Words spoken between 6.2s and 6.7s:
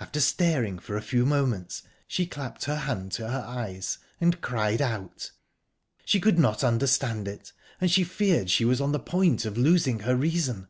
not